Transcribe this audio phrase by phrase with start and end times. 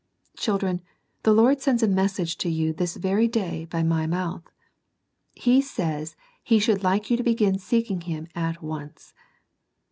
[0.35, 0.81] Children,
[1.21, 4.41] the Lord sends a message to you this very day by my mouth.
[5.35, 9.13] He says He should like you to begin seeking Him at once.